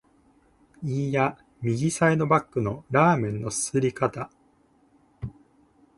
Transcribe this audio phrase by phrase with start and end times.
[0.81, 4.31] いーや、右サイドバックのラーメンの啜り方！